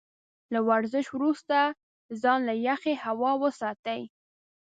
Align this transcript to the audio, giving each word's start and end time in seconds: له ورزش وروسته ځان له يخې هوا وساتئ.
له 0.53 0.59
ورزش 0.69 1.05
وروسته 1.11 1.57
ځان 2.21 2.39
له 2.49 2.55
يخې 2.69 2.93
هوا 3.05 3.31
وساتئ. 3.43 4.01